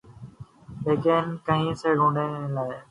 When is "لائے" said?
2.55-2.77